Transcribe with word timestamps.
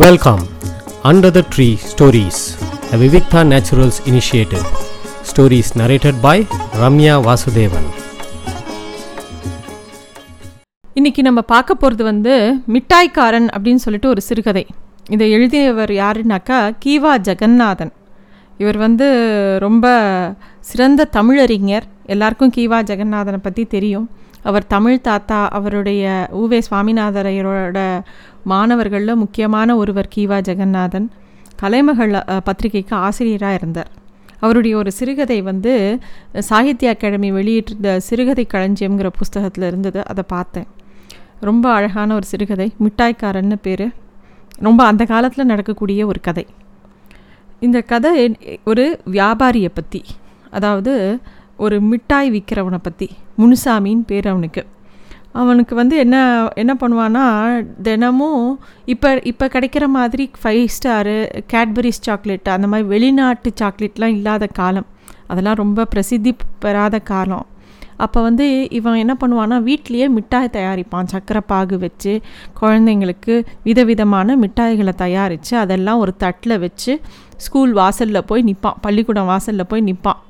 Welcome 0.00 0.42
under 1.02 1.32
the 1.32 1.40
tree 1.54 1.66
stories 1.88 2.38
the 2.90 2.96
Vivikta 2.96 3.40
Naturals 3.50 3.98
initiative 4.10 4.62
stories 5.30 5.72
narrated 5.78 6.20
by 6.20 6.46
Ramya 6.82 7.14
Vasudevan 7.26 7.88
இன்னைக்கு 10.94 11.22
நம்ம 11.22 11.40
பார்க்க 11.40 11.74
போகிறது 11.74 12.04
வந்து 12.04 12.54
மிட்டாய்க்காரன் 12.68 13.48
அப்படின்னு 13.54 13.84
சொல்லிட்டு 13.84 14.08
ஒரு 14.08 14.20
சிறுகதை. 14.20 14.66
இதை 15.10 15.30
எழுதியவர் 15.30 15.90
யாருனாக்கா 15.90 16.74
கீவா 16.84 17.18
ஜெகநாதன். 17.28 17.92
இவர் 18.58 18.76
வந்து 18.76 19.08
ரொம்ப 19.58 19.86
சிறந்த 20.60 21.08
தமிழறிஞர். 21.12 21.82
எல்லாருக்கும் 22.06 22.52
கீவா 22.56 22.80
ஜெகநாதனை 22.92 23.36
பற்றி 23.36 23.64
தெரியும். 23.64 24.10
அவர் 24.42 24.66
தமிழ் 24.66 25.00
தாத்தா 25.00 25.48
அவருடைய 25.48 26.28
ஊவே 26.32 26.60
சுவாமிநாதரையரோட 26.70 27.78
மாணவர்களில் 28.44 29.14
முக்கியமான 29.14 29.76
ஒருவர் 29.76 30.12
கீவா 30.16 30.38
ஜெகநாதன். 30.48 31.08
கலைமகள் 31.56 32.14
பத்திரிகைக்கு 32.44 32.96
ஆசிரியராக 32.96 33.54
இருந்தார். 33.54 33.90
அவருடைய 34.38 34.76
ஒரு 34.76 34.92
சிறுகதை 34.92 35.42
வந்து 35.42 35.74
சாகித்ய 36.38 36.90
அகாடமி 36.90 37.32
வெளியிட்டிருந்த 37.32 37.96
சிறுகதை 38.08 38.46
களஞ்சியம்ங்கிற 38.52 39.10
புஸ்தகத்தில் 39.18 39.66
இருந்தது. 39.66 40.00
அதை 40.06 40.24
பார்த்தேன். 40.26 40.66
ரொம்ப 41.40 41.66
அழகான 41.72 42.14
ஒரு 42.14 42.24
சிறுகதை. 42.24 42.68
மிட்டாய்க்காரன்னு 42.84 43.56
பேர். 43.62 43.86
ரொம்ப 44.58 44.84
அந்த 44.84 45.04
காலத்தில் 45.04 45.46
நடக்கக்கூடிய 45.46 46.06
ஒரு 46.06 46.20
கதை. 46.20 46.46
இந்த 47.60 47.80
கதை 47.80 48.36
ஒரு 48.64 48.84
வியாபாரியை 49.12 49.68
பற்றி 49.74 50.02
அதாவது 50.50 50.94
ஒரு 51.58 51.80
மிட்டாய் 51.80 52.30
விற்கிறவனை 52.30 52.78
பற்றி 52.82 53.08
முனுசாமின்னு 53.38 54.04
பேர் 54.06 54.28
அவனுக்கு. 54.32 54.62
அவனுக்கு 55.40 55.74
வந்து 55.74 55.96
என்ன 55.96 56.16
என்ன 56.54 56.72
பண்ணுவான்னா 56.80 57.24
தினமும் 57.82 58.60
இப்போ 58.84 59.20
இப்போ 59.30 59.46
கிடைக்கிற 59.46 59.84
மாதிரி 59.86 60.30
ஃபைவ் 60.42 60.66
ஸ்டாரு 60.76 61.16
கேட்பரிஸ் 61.52 62.02
சாக்லேட் 62.06 62.48
அந்த 62.48 62.66
மாதிரி 62.66 62.88
வெளிநாட்டு 62.88 63.50
சாக்லேட்லாம் 63.60 64.14
இல்லாத 64.18 64.46
காலம். 64.46 64.86
அதெல்லாம் 65.26 65.54
ரொம்ப 65.54 65.84
பிரசித்தி 65.84 66.32
பெறாத 66.64 66.98
காலம். 66.98 67.46
அப்போ 67.96 68.22
வந்து 68.22 68.68
இவன் 68.78 69.00
என்ன 69.02 69.16
பண்ணுவான்னா 69.20 69.58
வீட்லேயே 69.68 70.08
மிட்டாய் 70.08 70.54
தயாரிப்பான். 70.56 71.10
சக்கரை 71.12 71.42
பாகு 71.46 71.78
வச்சு 71.78 72.12
குழந்தைங்களுக்கு 72.60 73.34
விதவிதமான 73.62 74.36
மிட்டாய்களை 74.36 74.94
தயாரித்து 75.04 75.56
அதெல்லாம் 75.58 75.98
ஒரு 75.98 76.14
தட்டில் 76.16 76.58
வச்சு 76.58 77.00
ஸ்கூல் 77.36 77.72
வாசலில் 77.72 78.26
போய் 78.26 78.46
நிற்பான் 78.48 78.80
பள்ளிக்கூடம் 78.80 79.26
வாசலில் 79.26 79.70
போய் 79.72 79.86
நிற்பான் 79.88 80.20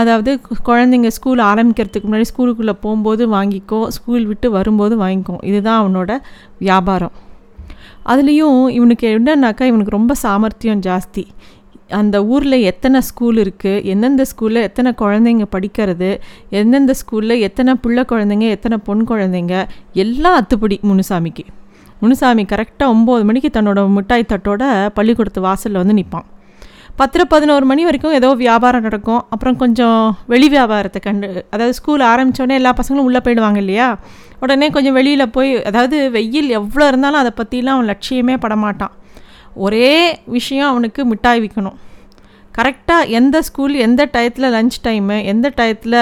அதாவது 0.00 0.30
குழந்தைங்க 0.68 1.10
ஸ்கூல் 1.16 1.40
ஆரம்பிக்கிறதுக்கு 1.50 2.08
முன்னாடி 2.08 2.28
ஸ்கூலுக்குள்ளே 2.30 2.74
போகும்போது 2.84 3.22
வாங்கிக்கோ 3.34 3.80
ஸ்கூல் 3.96 4.24
விட்டு 4.30 4.48
வரும்போது 4.50 4.94
வாங்கிக்கோ. 5.02 5.36
இதுதான் 5.50 5.80
அவனோட 5.82 6.12
வியாபாரம். 6.58 7.14
அதுலேயும் 8.12 8.58
இவனுக்கு 8.78 9.06
என்னன்னாக்கா 9.18 9.64
இவனுக்கு 9.70 9.98
ரொம்ப 9.98 10.14
சாமர்த்தியம் 10.22 10.82
ஜாஸ்தி. 10.88 11.24
அந்த 12.00 12.16
ஊரில் 12.24 12.58
எத்தனை 12.70 12.98
ஸ்கூல் 13.08 13.36
இருக்குது 13.36 13.82
எந்தெந்த 13.92 14.22
ஸ்கூலில் 14.30 14.64
எத்தனை 14.68 14.90
குழந்தைங்க 15.02 15.46
படிக்கிறது 15.54 16.10
எந்தெந்த 16.60 16.92
ஸ்கூலில் 17.00 17.42
எத்தனை 17.48 17.74
பிள்ளை 17.74 18.04
குழந்தைங்க 18.12 18.48
எத்தனை 18.56 18.78
பொன் 18.86 19.04
குழந்தைங்க 19.10 19.56
எல்லாம் 20.04 20.38
அத்துப்படி 20.40 20.78
முனுசாமிக்கு. 20.90 21.44
முனுசாமி 22.00 22.42
கரெக்டாக 22.52 22.92
ஒம்பது 22.94 23.24
மணிக்கு 23.24 23.50
தன்னோட 23.52 23.82
மிட்டாய் 23.96 24.30
தட்டோட 24.32 24.62
பள்ளிக்கூடத்து 24.96 25.40
வாசலில் 25.40 25.82
வந்து 25.82 25.98
நிற்பான் 26.00 26.26
பத்தரை 26.98 27.24
பதினோரு 27.28 27.64
மணி 27.66 27.82
வரைக்கும் 27.84 28.12
ஏதோ 28.12 28.28
வியாபாரம் 28.42 28.84
நடக்கும். 28.86 29.22
அப்புறம் 29.30 29.56
கொஞ்சம் 29.62 30.00
வெளி 30.32 30.48
வியாபாரத்தை 30.48 31.00
கண்டு 31.06 31.28
அதாவது 31.50 31.74
ஸ்கூல் 31.78 32.02
ஆரம்பித்தோடனே 32.10 32.56
எல்லா 32.60 32.72
பசங்களும் 32.80 33.08
உள்ளே 33.08 33.20
போயிடுவாங்க 33.24 33.56
இல்லையா? 33.56 33.88
உடனே 34.40 34.66
கொஞ்சம் 34.70 34.96
வெளியில் 34.98 35.32
போய் 35.36 35.50
அதாவது 35.70 35.98
வெயில் 36.16 36.48
எவ்வளோ 36.58 36.86
இருந்தாலும் 36.86 37.20
அதை 37.22 37.32
பற்றிலாம் 37.40 37.76
அவன் 37.76 37.90
லட்சியமே 37.92 38.36
படமாட்டான். 38.44 38.94
ஒரே 39.66 39.90
விஷயம் 40.36 40.70
அவனுக்கு 40.70 41.04
மிட்டாய் 41.04 41.42
விற்கணும் 41.44 41.78
கரெக்டாக 42.54 43.08
எந்த 43.08 43.42
ஸ்கூல் 43.42 43.74
எந்த 43.74 44.08
டயத்தில் 44.12 44.52
லஞ்ச் 44.52 44.76
டைமு 44.84 45.24
எந்த 45.24 45.52
டயத்தில் 45.56 45.96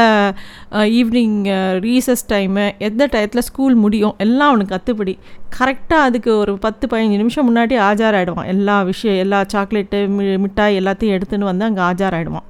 ஈவினிங் 0.90 1.38
ரீசஸ் 1.80 2.24
டைமு 2.28 2.72
எந்த 2.78 3.08
டயத்தில் 3.12 3.38
ஸ்கூல் 3.38 3.74
முடியும் 3.74 4.14
எல்லாம் 4.18 4.48
அவனுக்கு 4.48 4.74
கற்றுப்படி 4.74 5.14
கரெக்டாக 5.58 6.02
அதுக்கு 6.02 6.36
ஒரு 6.36 6.58
பத்து 6.58 6.86
பதினஞ்சு 6.86 7.16
நிமிஷம் 7.16 7.48
முன்னாடி 7.48 7.76
ஆஜார் 7.80 8.18
ஆகிடுவான் 8.18 8.46
எல்லா 8.46 8.82
விஷயம் 8.82 9.16
எல்லா 9.16 9.40
சாக்லேட்டு 9.54 10.08
மி 10.08 10.36
மிட்டாய் 10.36 10.78
எல்லாத்தையும் 10.80 11.16
எடுத்துன்னு 11.18 11.44
வந்து 11.44 11.64
அங்கே 11.64 11.82
ஆஜார் 11.82 12.16
ஆகிடுவான் 12.18 12.48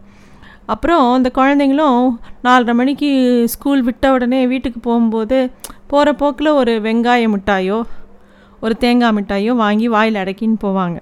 அப்புறம் 0.67 1.12
அந்த 1.12 1.31
குழந்தைங்களும் 1.35 2.03
நாலரை 2.45 2.75
மணிக்கு 2.75 3.09
ஸ்கூல் 3.47 3.83
விட்ட 3.83 4.12
உடனே 4.12 4.47
வீட்டுக்கு 4.47 4.81
போகும்போது 4.81 5.39
போகிற 5.87 6.12
போக்கில் 6.15 6.57
ஒரு 6.57 6.81
வெங்காய 6.81 7.29
மிட்டாயோ 7.29 7.79
ஒரு 8.61 8.75
தேங்காய் 8.77 9.17
மிட்டாயோ 9.17 9.55
வாங்கி 9.55 9.89
வாயில் 9.89 10.15
அடக்கின்னு 10.15 10.59
போவாங்க. 10.62 10.99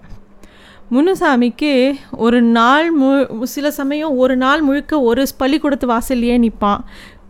முனுசாமிக்கு 0.90 1.94
ஒரு 2.16 2.42
நாள் 2.42 2.90
மு 2.90 3.26
சில 3.42 3.70
சமயம் 3.70 4.16
ஒரு 4.16 4.36
நாள் 4.36 4.60
முழுக்க 4.60 5.00
ஒரு 5.00 5.26
பள்ளிக்கூடத்து 5.36 5.88
வாசல்லையே 5.88 6.38
நிற்பான் 6.38 6.80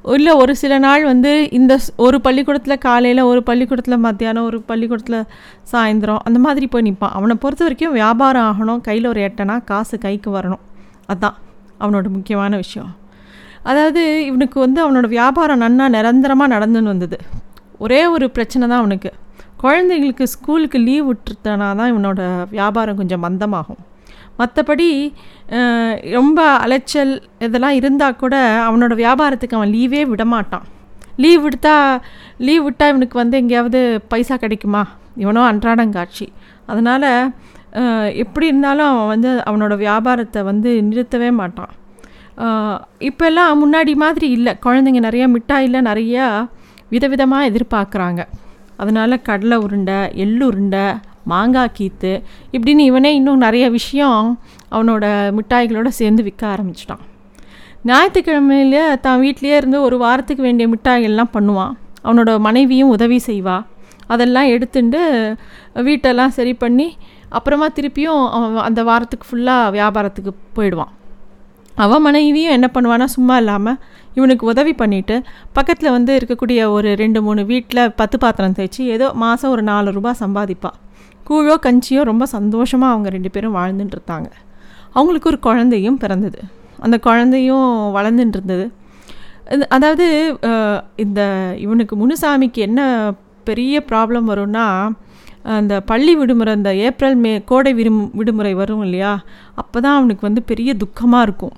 இல்லை 0.04 0.32
ஒரு 0.32 0.56
சில 0.56 0.78
நாள் 0.78 1.04
வந்து 1.04 1.48
இந்த 1.50 1.74
ஸ்- 1.76 1.96
ஒரு 1.96 2.20
பள்ளிக்கூடத்தில் 2.20 2.78
காலையில் 2.78 3.20
ஒரு 3.20 3.42
பள்ளிக்கூடத்தில் 3.42 3.96
மத்தியானம் 3.96 4.44
ஒரு 4.44 4.60
பள்ளிக்கூடத்தில் 4.62 5.24
சாயந்தரம் 5.72 6.18
அந்த 6.24 6.38
மாதிரி 6.38 6.66
போய் 6.66 6.82
நிற்பான் 6.82 7.08
அவனை 7.08 7.36
பொறுத்த 7.36 7.64
வரைக்கும் 7.64 7.92
வியாபாரம் 7.92 8.46
ஆகணும் 8.50 8.80
கையில் 8.80 9.06
ஒரு 9.06 9.20
எட்டனா 9.20 9.64
காசு 9.64 9.98
கைக்கு 9.98 10.30
வரணும். 10.30 10.58
அதுதான் 11.06 11.36
அவனோட 11.80 12.08
முக்கியமான 12.08 12.56
விஷயம். 12.56 12.96
அதாவது 13.62 14.24
இவனுக்கு 14.24 14.60
வந்து 14.60 14.80
அவனோட 14.84 15.06
வியாபாரம் 15.08 15.60
நன்னா 15.60 15.88
நிரந்தரமாக 15.88 16.58
நடந்துன்னு 16.58 16.82
வந்தது. 16.82 17.18
ஒரே 17.78 18.06
ஒரு 18.06 18.30
பிரச்சனை 18.30 18.68
தான் 18.68 18.78
அவனுக்கு. 18.78 19.12
குழந்தைங்களுக்கு 19.62 20.24
ஸ்கூலுக்கு 20.34 20.78
லீவ் 20.88 21.06
விட்டுட்டனா 21.08 21.68
தான் 21.78 21.90
இவனோட 21.92 22.20
வியாபாரம் 22.56 22.98
கொஞ்சம் 23.00 23.24
மந்தமாகும். 23.26 23.80
மற்றபடி 24.40 24.88
ரொம்ப 26.16 26.40
அலைச்சல் 26.64 27.12
இதெல்லாம் 27.46 27.78
இருந்தால் 27.80 28.20
கூட 28.22 28.34
அவனோட 28.68 28.94
வியாபாரத்துக்கு 29.04 29.58
அவன் 29.58 29.74
லீவே 29.76 30.02
விட 30.12 30.24
மாட்டான் 30.34 30.66
லீவ் 31.22 31.42
விடுத்தா 31.44 31.74
லீவ் 32.46 32.62
விட்டால் 32.66 32.92
இவனுக்கு 32.92 33.16
வந்து 33.22 33.36
எங்கேயாவது 33.42 33.80
பைசா 34.12 34.36
கிடைக்குமா? 34.44 34.82
இவனோ 35.22 35.42
அன்றாடங்காட்சி. 35.52 36.26
அதனால் 36.72 37.08
எப்படி 38.22 38.46
இருந்தாலும் 38.50 38.88
அவன் 38.92 39.10
வந்து 39.14 39.30
அவனோட 39.48 39.74
வியாபாரத்தை 39.84 40.40
வந்து 40.50 40.70
நிறுத்தவே 40.88 41.30
மாட்டான். 41.40 41.72
இப்போல்லாம் 43.08 43.60
முன்னாடி 43.62 43.92
மாதிரி 44.04 44.28
இல்லை. 44.36 44.52
குழந்தைங்க 44.66 45.00
நிறையா 45.08 45.26
மிட்டாயில் 45.36 45.86
நிறையா 45.90 46.26
விதவிதமாக 46.94 47.48
எதிர்பார்க்குறாங்க. 47.50 48.22
அதனால் 48.82 49.22
கடலை 49.28 49.56
உருண்டை 49.66 49.98
எள்ளு 50.24 50.44
உருண்டை 50.50 50.84
மாங்காய் 51.32 51.74
கீத்து 51.78 52.12
இப்படின்னு 52.56 52.84
இவனே 52.90 53.10
இன்னும் 53.18 53.44
நிறைய 53.46 53.64
விஷயம் 53.78 54.22
அவனோட 54.74 55.04
மிட்டாய்களோட 55.38 55.88
சேர்ந்து 55.98 56.22
விற்க 56.26 56.42
ஆரம்பிச்சிட்டான். 56.54 57.02
ஞாயிற்றுக்கிழமையில 57.88 58.78
தான் 59.06 59.20
வீட்டிலேயே 59.24 59.56
இருந்து 59.60 59.78
ஒரு 59.88 59.96
வாரத்துக்கு 60.04 60.42
வேண்டிய 60.46 60.66
மிட்டாய்கள்லாம் 60.74 61.34
பண்ணுவான். 61.36 61.74
அவனோட 62.06 62.30
மனைவியும் 62.46 62.92
உதவி 62.96 63.18
செய்வாள் 63.28 63.66
அதெல்லாம் 64.14 64.50
எடுத்துட்டு 64.54 65.00
வீட்டெல்லாம் 65.88 66.36
சரி 66.38 66.54
பண்ணி 66.62 66.88
அப்புறமா 67.38 67.66
திருப்பியும் 67.76 68.22
அவன் 68.36 68.64
அந்த 68.68 68.80
வாரத்துக்கு 68.90 69.26
ஃபுல்லாக 69.30 69.74
வியாபாரத்துக்கு 69.76 70.32
போயிடுவான். 70.56 70.92
அவன் 71.84 72.04
மனைவியும் 72.06 72.54
என்ன 72.56 72.68
பண்ணுவானா 72.74 73.06
சும்மா 73.16 73.34
இல்லாமல் 73.42 73.78
இவனுக்கு 74.18 74.44
உதவி 74.52 74.72
பண்ணிவிட்டு 74.80 75.16
பக்கத்தில் 75.56 75.94
வந்து 75.96 76.12
இருக்கக்கூடிய 76.18 76.60
ஒரு 76.76 76.90
ரெண்டு 77.02 77.20
மூணு 77.26 77.42
வீட்டில் 77.50 77.82
பத்து 78.00 78.16
பாத்திரம் 78.24 78.56
தேய்ச்சி 78.58 78.84
ஏதோ 78.94 79.08
மாதம் 79.24 79.52
ஒரு 79.54 79.62
நாலு 79.70 79.90
ரூபாய் 79.98 80.20
சம்பாதிப்பாள் 80.22 80.78
கூழோ 81.28 81.54
கஞ்சியோ 81.66 82.02
ரொம்ப 82.10 82.24
சந்தோஷமாக 82.36 82.94
அவங்க 82.94 83.08
ரெண்டு 83.14 83.30
பேரும் 83.34 83.56
வாழ்ந்துட்டு 83.58 83.96
இருந்தாங்க. 83.96 84.28
அவங்களுக்கு 84.96 85.30
ஒரு 85.32 85.38
குழந்தையும் 85.46 85.98
பிறந்தது. 86.02 86.40
அந்த 86.84 86.96
குழந்தையும் 87.06 87.68
வளர்ந்துட்டு 87.96 88.38
இருந்தது. 88.38 88.66
அதாவது 89.76 90.06
இந்த 91.04 91.20
இவனுக்கு 91.64 91.94
முனுசாமிக்கு 92.02 92.60
என்ன 92.68 92.80
பெரிய 93.48 93.76
ப்ராப்ளம் 93.90 94.26
வரும்னா 94.32 94.66
அந்த 95.58 95.74
பள்ளி 95.90 96.12
விடுமுறை 96.18 96.52
இந்த 96.58 96.70
ஏப்ரல் 96.86 97.16
மே 97.24 97.32
கோடை 97.50 97.70
விடும் 97.78 98.02
விடுமுறை 98.18 98.52
வரும் 98.60 98.82
இல்லையா? 98.86 99.12
அப்போ 99.60 99.76
தான் 99.84 99.98
அவனுக்கு 99.98 100.26
வந்து 100.28 100.42
பெரிய 100.50 100.70
துக்கமாக 100.82 101.26
இருக்கும். 101.26 101.54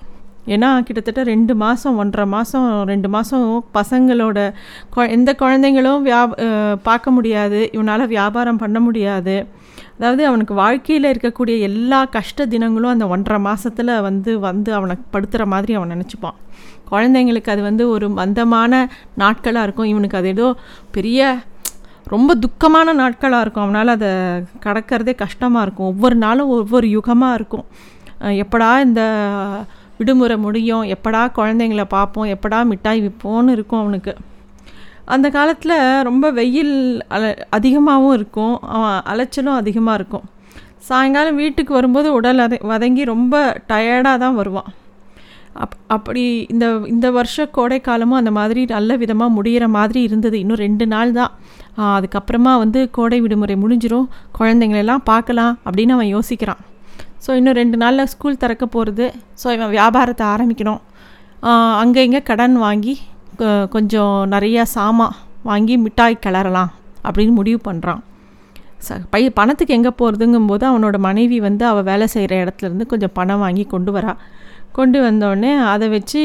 ஏன்னா 0.54 0.68
கிட்டத்தட்ட 0.86 1.22
ரெண்டு 1.32 1.54
மாதம் 1.62 1.98
ஒன்றரை 2.02 2.26
மாதம் 2.34 2.68
ரெண்டு 2.90 3.08
மாதம் 3.14 3.44
பசங்களோட 3.76 4.38
கொ 4.94 5.00
எந்த 5.16 5.30
குழந்தைங்களும் 5.42 6.04
வியா 6.06 6.20
பார்க்க 6.88 7.16
முடியாது. 7.16 7.60
இவனால் 7.76 8.10
வியாபாரம் 8.14 8.62
பண்ண 8.62 8.80
முடியாது. 8.86 9.36
அதாவது 9.96 10.22
அவனுக்கு 10.30 10.54
வாழ்க்கையில் 10.54 11.10
இருக்கக்கூடிய 11.12 11.56
எல்லா 11.68 12.00
கஷ்ட 12.16 12.46
தினங்களும் 12.54 12.92
அந்த 12.94 13.06
ஒன்றரை 13.14 13.38
மாதத்தில் 13.48 13.92
வந்து 14.08 14.32
வந்து 14.48 14.70
அவனை 14.78 14.94
படுத்துகிற 15.14 15.44
மாதிரி 15.54 15.72
அவன் 15.78 15.92
நினச்சிப்பான். 15.94 16.38
குழந்தைங்களுக்கு 16.90 17.50
அது 17.54 17.62
வந்து 17.68 17.84
ஒரு 17.94 18.06
மந்தமான 18.18 18.72
நாட்களாக 19.22 19.66
இருக்கும். 19.66 19.90
இவனுக்கு 19.92 20.18
அது 20.20 20.30
ஏதோ 20.36 20.48
பெரிய 20.96 21.20
ரொம்ப 22.14 22.34
துக்கமான 22.44 22.92
நாட்களாக 23.02 23.44
இருக்கும். 23.44 23.64
அவனால் 23.66 23.94
அதை 23.96 24.10
கடக்கிறதே 24.66 25.14
கஷ்டமாக 25.24 25.64
இருக்கும். 25.66 25.90
ஒவ்வொரு 25.92 26.16
நாளும் 26.24 26.50
ஒவ்வொரு 26.58 26.88
யுகமாக 26.96 27.38
இருக்கும். 27.38 27.66
எப்படா 28.44 28.70
இந்த 28.88 29.02
விடுமுறை 29.98 30.36
முடியும். 30.36 30.82
எப்படா 30.82 31.22
குழந்தைங்கள 31.36 31.84
பார்ப்போம்? 31.84 32.26
எப்படா 32.26 32.64
மிட்டாய் 32.64 33.02
விற்போன்னு 33.06 33.48
இருக்கும் 33.48 33.80
அவனுக்கு. 33.80 34.14
அந்த 35.04 35.30
காலத்தில் 35.30 36.02
ரொம்ப 36.02 36.30
வெயில் 36.30 37.02
அல 37.08 37.46
அதிகமாகவும் 37.50 38.12
இருக்கும். 38.12 38.60
அவன் 38.60 39.00
அலைச்சலும் 39.12 39.58
அதிகமாக 39.62 39.98
இருக்கும். 39.98 40.22
சாயங்காலம் 40.78 41.34
வீட்டுக்கு 41.34 41.74
வரும்போது 41.74 42.12
உடல் 42.12 42.38
அதை 42.38 42.58
வதங்கி 42.62 43.04
ரொம்ப 43.04 43.62
டயர்டாக 43.68 44.18
தான் 44.18 44.34
வருவான். 44.34 44.70
அப் 45.52 45.74
அப்படி 45.86 46.46
இந்த 46.48 46.66
இந்த 46.86 47.10
வருஷ 47.10 47.48
கோடைக்காலமும் 47.56 48.20
அந்த 48.20 48.30
மாதிரி 48.30 48.64
நல்ல 48.64 48.96
விதமாக 48.96 49.42
முடிகிற 49.42 49.68
மாதிரி 49.68 50.02
இருந்தது. 50.02 50.38
இன்னும் 50.38 50.56
ரெண்டு 50.56 50.86
நாள் 50.86 51.12
தான். 51.12 51.32
அதுக்கப்புறமா 51.78 52.52
வந்து 52.64 52.90
கோடை 52.90 53.20
விடுமுறை 53.20 53.56
முடிஞ்சிடும் 53.56 54.08
குழந்தைங்களெல்லாம் 54.38 55.04
பார்க்கலாம் 55.04 55.58
அப்படின்னு 55.64 55.88
அவன் 55.88 56.14
யோசிக்கிறான். 56.16 56.62
ஸோ 57.24 57.30
இன்னும் 57.38 57.58
ரெண்டு 57.60 57.76
நாளில் 57.82 58.10
ஸ்கூல் 58.12 58.40
திறக்க 58.42 58.64
போகிறது 58.66 59.06
ஸோ 59.42 59.46
இவன் 59.56 59.74
வியாபாரத்தை 59.76 60.24
ஆரம்பிக்கணும். 60.34 60.80
அங்கே 61.82 62.00
இங்கே 62.06 62.20
கடன் 62.30 62.56
வாங்கி 62.66 62.94
கொஞ்சம் 63.74 64.16
நிறையா 64.34 64.62
சாமான் 64.76 65.14
வாங்கி 65.50 65.74
மிட்டாய் 65.84 66.22
கிளறலாம் 66.24 66.72
அப்படின்னு 67.06 67.34
முடிவு 67.38 67.60
பண்ணுறான் 67.68 68.02
ச 68.86 68.98
பை 69.10 69.22
பணத்துக்கு 69.38 69.76
எங்கே 69.76 69.92
போகிறதுங்கும்போது 69.98 70.64
அவனோட 70.70 70.96
மனைவி 71.06 71.38
வந்து 71.46 71.64
அவள் 71.70 71.88
வேலை 71.90 72.06
செய்கிற 72.14 72.34
இடத்துலேருந்து 72.44 72.86
கொஞ்சம் 72.92 73.14
பணம் 73.18 73.42
வாங்கி 73.44 73.64
கொண்டு 73.74 73.90
வரா. 73.96 74.12
கொண்டு 74.76 74.98
வந்தோடனே 75.06 75.52
அதை 75.72 75.86
வச்சு 75.88 76.22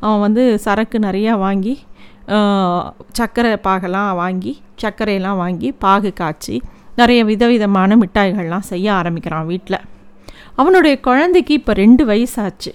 அவன் 0.00 0.22
வந்து 0.26 0.42
சரக்கு 0.64 0.98
நிறையா 1.06 1.32
வாங்கி 1.46 1.74
சர்க்கரை 3.18 3.52
பாகெல்லாம் 3.66 4.10
வாங்கி 4.22 4.52
சர்க்கரையெல்லாம் 4.82 5.40
வாங்கி 5.44 5.68
பாகு 5.84 6.12
காய்ச்சி 6.20 6.56
நிறைய 6.96 7.20
விதவிதமான 7.30 7.96
மிட்டாய்கள்லாம் 8.02 8.68
செய்ய 8.72 8.86
ஆரம்பிக்கிறான் 9.00 9.48
வீட்டில் 9.52 9.80
அவனுடைய 10.60 10.94
குழந்தைக்கு 11.08 11.52
இப்போ 11.60 11.72
ரெண்டு 11.82 12.02
வயசாச்சு. 12.10 12.72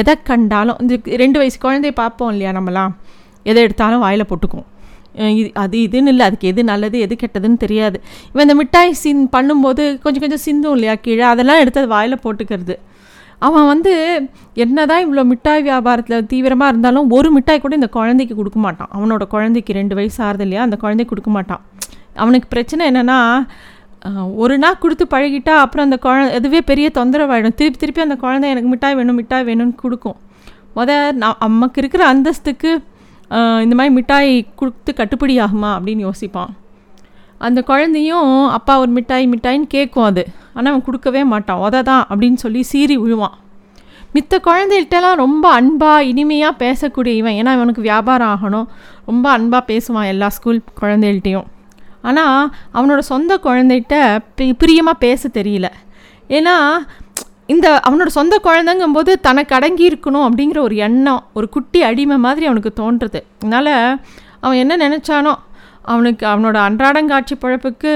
எதை 0.00 0.14
கண்டாலும் 0.30 0.78
இந்த 0.82 0.94
ரெண்டு 1.22 1.38
வயசு 1.40 1.58
குழந்தைய 1.64 1.94
பார்ப்போம் 2.02 2.30
இல்லையா 2.34 2.52
நம்மலாம்? 2.58 2.92
எதை 3.50 3.62
எடுத்தாலும் 3.66 4.04
வாயில் 4.06 4.30
போட்டுக்கும் 4.30 4.68
இது 5.38 5.48
அது 5.62 5.76
இதுன்னு 5.86 6.10
இல்லை 6.12 6.24
அதுக்கு 6.28 6.50
எது 6.50 6.60
நல்லது 6.70 6.96
எது 7.06 7.14
கெட்டதுன்னு 7.22 7.58
தெரியாது. 7.64 7.96
இவன் 8.30 8.44
இந்த 8.46 8.54
மிட்டாய் 8.60 8.92
சின் 9.00 9.24
பண்ணும்போது 9.34 9.82
கொஞ்சம் 10.04 10.22
கொஞ்சம் 10.24 10.42
சிந்தும் 10.46 10.74
இல்லையா 10.76 10.94
கீழே? 11.06 11.24
அதெல்லாம் 11.32 11.60
எடுத்து 11.62 11.80
அது 11.82 11.90
வாயில் 11.96 12.22
போட்டுக்கிறது. 12.24 12.76
அவன் 13.46 13.66
வந்து 13.72 13.92
என்ன 14.64 14.86
தான் 14.90 15.02
இவ்வளோ 15.04 15.22
மிட்டாய் 15.32 15.64
வியாபாரத்தில் 15.68 16.26
தீவிரமாக 16.32 16.72
இருந்தாலும் 16.72 17.10
ஒரு 17.16 17.30
மிட்டாய் 17.36 17.62
கூட 17.64 17.74
இந்த 17.80 17.90
குழந்தைக்கு 17.98 18.34
கொடுக்க 18.40 18.58
மாட்டான். 18.66 18.90
அவனோட 18.96 19.26
குழந்தைக்கு 19.34 19.72
ரெண்டு 19.80 19.94
வயசு 19.98 20.18
ஆறுது 20.26 20.44
இல்லையா? 20.46 20.62
அந்த 20.68 20.76
குழந்தைக்கு 20.84 21.12
கொடுக்க 21.12 21.32
மாட்டான். 21.36 21.62
அவனுக்கு 22.22 22.48
பிரச்சனை 22.54 22.82
என்னென்னா 22.90 23.18
ஒரு 24.42 24.54
நாள் 24.62 24.80
கொடுத்து 24.82 25.04
பழகிட்டா 25.12 25.54
அப்புறம் 25.64 25.86
அந்த 25.88 25.98
குழ 26.04 26.14
அதுவே 26.38 26.60
பெரிய 26.70 26.86
தொந்தரவாயிடும் 26.96 27.56
திருப்பி 27.58 27.78
திருப்பி 27.82 28.02
அந்த 28.04 28.16
குழந்தை 28.22 28.46
எனக்கு 28.52 28.70
மிட்டாய் 28.72 28.96
வேணும் 28.98 29.18
மிட்டாய் 29.20 29.46
வேணும்னு 29.48 29.76
கொடுக்கும். 29.82 30.16
முத 30.76 30.90
நான் 31.20 31.40
நமக்கு 31.44 31.80
இருக்கிற 31.82 32.02
அந்தஸ்துக்கு 32.12 32.70
இந்த 33.64 33.74
மாதிரி 33.78 33.92
மிட்டாய் 33.98 34.32
கொடுத்து 34.60 34.92
கட்டுப்படி 35.00 35.34
ஆகுமா 35.44 35.70
அப்படின்னு 35.76 36.02
யோசிப்பான். 36.08 36.50
அந்த 37.46 37.60
குழந்தையும் 37.70 38.32
அப்பா 38.56 38.74
ஒரு 38.82 38.92
மிட்டாய் 38.98 39.30
மிட்டாயின்னு 39.34 39.68
கேட்கும் 39.76 40.08
அது. 40.08 40.24
ஆனால் 40.56 40.70
அவன் 40.72 40.84
கொடுக்கவே 40.88 41.22
மாட்டான். 41.32 41.62
உத 41.66 41.82
தான் 41.90 42.04
அப்படின்னு 42.10 42.38
சொல்லி 42.44 42.60
சீறி 42.72 42.96
விழுவான். 43.04 43.36
மித்த 44.16 44.38
குழந்தைகிட்டலாம் 44.48 45.20
ரொம்ப 45.24 45.44
அன்பாக 45.58 46.08
இனிமையாக 46.10 46.60
பேசக்கூடிய 46.64 47.14
இவன். 47.20 47.38
ஏன்னா 47.40 47.52
இவனுக்கு 47.58 47.88
வியாபாரம் 47.90 48.32
ஆகணும். 48.34 48.68
ரொம்ப 49.10 49.26
அன்பாக 49.36 49.64
பேசுவான் 49.72 50.10
எல்லா 50.14 50.28
ஸ்கூல் 50.36 50.60
குழந்தைகள்ட்டையும் 50.82 51.48
ஆனால் 52.08 52.50
அவனோட 52.76 53.00
சொந்த 53.12 53.32
குழந்தைகிட்ட 53.46 53.94
பிரியமாக 54.62 55.02
பேச 55.06 55.30
தெரியல. 55.38 55.68
ஏன்னா 56.38 56.56
இந்த 57.52 57.68
அவனோட 57.86 58.10
சொந்த 58.16 58.34
குழந்தைங்கும்போது 58.44 59.12
தனக்கு 59.26 59.52
அடங்கி 59.56 59.84
இருக்கணும் 59.90 60.26
அப்படிங்கிற 60.26 60.58
ஒரு 60.66 60.76
எண்ணம் 60.86 61.22
ஒரு 61.38 61.46
குட்டி 61.54 61.80
அடிமை 61.88 62.16
மாதிரி 62.26 62.44
அவனுக்கு 62.50 62.72
தோன்றுறது. 62.82 63.20
அதனால் 63.40 63.72
அவன் 64.44 64.60
என்ன 64.62 64.76
நினச்சானோ 64.84 65.32
அவனுக்கு 65.92 66.24
அவனோட 66.30 66.56
அன்றாடங்காட்சி 66.66 67.34
பழப்புக்கு 67.42 67.92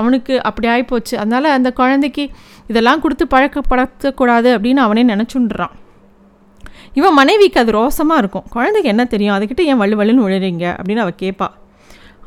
அவனுக்கு 0.00 0.34
அப்படி 0.48 0.68
ஆகிப்போச்சு 0.74 1.14
அதனால் 1.22 1.48
அந்த 1.56 1.68
குழந்தைக்கு 1.80 2.24
இதெல்லாம் 2.70 3.02
கொடுத்து 3.04 3.24
பழக்கப்படுத்தக்கூடாது 3.34 4.48
அப்படின்னு 4.56 4.82
அவனே 4.86 5.02
நினச்சுன்றான். 5.12 5.74
இவன் 6.98 7.18
மனைவிக்கு 7.20 7.60
அது 7.62 7.72
ரோசமாக 7.78 8.22
இருக்கும். 8.22 8.46
குழந்தைக்கு 8.54 8.92
என்ன 8.94 9.04
தெரியும்? 9.14 9.34
அதுக்கிட்ட 9.36 9.62
ஏன் 9.70 9.80
வலு 9.82 9.98
வலுன்னு 10.00 10.24
விழுறீங்க 10.26 10.64
அப்படின்னு 10.78 11.04
அவள் 11.04 11.20
கேட்பா 11.24 11.48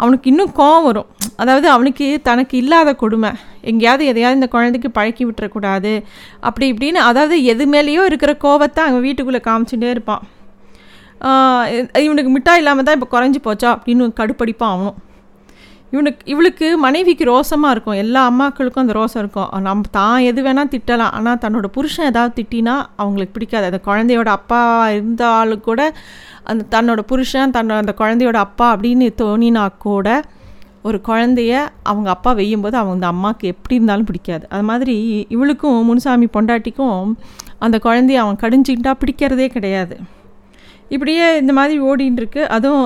அவனுக்கு 0.01 0.30
இன்னும் 0.31 0.51
கோவம் 0.60 0.86
வரும். 0.88 1.10
அதாவது 1.42 1.68
அவனுக்கு 1.75 2.06
தனக்கு 2.28 2.56
இல்லாத 2.62 2.90
கொடுமை. 3.04 3.31
எங்கேயாவது 3.72 4.04
எதையாவது 4.12 4.40
இந்த 4.40 4.50
குழந்தைக்கு 4.56 4.90
பழக்கி 4.98 5.24
விட்டுறக்கூடாது. 5.28 5.94
அப்படி 6.48 6.66
இப்படின்னு 6.74 7.00
அதாவது 7.10 7.38
எது 7.54 7.66
மேலேயோ 7.75 8.04
இருக்கிற 8.10 8.34
கோவத்தை 8.46 8.84
அவன் 8.90 9.06
வீட்டுக்குள்ளே 9.07 9.42
காமிச்சுட்டே 9.50 9.90
இருப்பான். 9.96 10.24
இவனுக்கு 12.07 12.34
மிட்டாய் 12.38 12.62
இல்லாமல் 12.63 12.88
தான் 12.90 12.98
இப்போ 13.00 13.10
குறைஞ்சி 13.16 13.40
போச்சா? 13.48 13.69
அப்படின்னு 13.78 14.06
கடுப்படிப்பான் 14.22 14.74
அவனும். 14.75 14.98
இவனுக்கு 15.94 16.24
இவளுக்கு 16.34 16.68
மனைவிக்கு 16.86 17.24
ரோசமாக 17.32 17.74
இருக்கும். 17.76 18.00
எல்லா 18.04 18.22
அம்மாக்களுக்கும் 18.32 18.84
அந்த 18.84 18.96
ரோசம் 18.98 19.22
இருக்கும். 19.24 19.50
நம்ம 19.68 19.90
தான் 19.98 20.18
எது 20.30 20.40
வேணால் 20.48 20.74
திட்டலாம். 20.76 21.14
ஆனால் 21.20 21.40
தன்னோட 21.44 21.68
புருஷன் 21.78 22.10
ஏதாவது 22.12 22.34
திட்டினா 22.40 22.76
அவங்களுக்கு 23.04 23.36
பிடிக்காது. 23.38 23.70
அந்த 23.72 23.82
குழந்தையோட 23.88 24.32
அப்பா 24.40 24.62
இருந்தாலும் 24.98 25.64
கூட 25.70 25.82
அந்த 26.52 26.66
தன்னோட 26.76 27.02
புருஷன் 27.14 27.56
தன்னோட 27.58 27.80
அந்த 27.86 27.96
குழந்தையோட 28.02 28.38
அப்பா 28.48 28.68
அப்படின்னு 28.76 29.08
தோணினா 29.24 29.66
கூட 29.88 30.08
ஒரு 30.88 30.98
குழந்தைய 31.08 31.54
அவங்க 31.92 32.10
அப்பா 32.16 32.32
வெய்யும் 32.40 32.64
போது 32.66 32.76
அவங்க 32.82 32.96
அந்த 32.98 33.08
அம்மாவுக்கு 33.14 33.48
எப்படி 33.54 33.76
இருந்தாலும் 33.78 34.08
பிடிக்காது. 34.10 34.46
அது 34.54 34.64
மாதிரி 34.70 34.96
இவளுக்கும் 35.36 35.82
முனுசாமி 35.90 36.30
பொண்டாட்டிக்கும் 36.38 37.02
அந்த 37.66 37.78
குழந்தைய 37.88 38.24
அவன் 38.24 38.42
கடிஞ்சிக்கிட்டா 38.44 38.94
பிடிக்கிறதே 39.02 39.48
கிடையாது. 39.58 39.98
இப்படியே 40.96 41.26
இந்த 41.42 41.54
மாதிரி 41.58 41.76
ஓடின்னு 41.90 42.22
இருக்கு 42.22 42.44
அதுவும் 42.56 42.86